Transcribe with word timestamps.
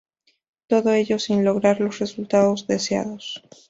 Todo 0.65 0.93
ello 0.93 1.19
sin 1.19 1.43
lograr 1.45 1.79
los 1.79 1.99
resultados 1.99 2.65
deseados. 2.65 3.43